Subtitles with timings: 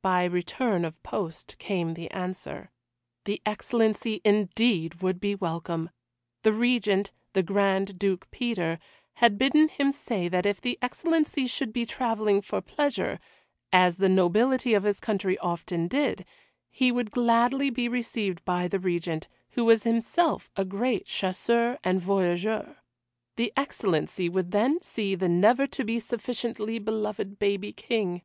[0.00, 2.70] By return of post came the answer.
[3.26, 5.90] The Excellency indeed would be welcome.
[6.40, 8.78] The Regent the Grand Duke Peter
[9.16, 13.18] had bidden him say that if the Excellency should be travelling for pleasure,
[13.74, 16.24] as the nobility of his country often did,
[16.70, 22.00] he would gladly be received by the Regent, who was himself a great chasseur and
[22.00, 22.78] voyageur.
[23.36, 28.22] The Excellency would then see the never to be sufficiently beloved baby King.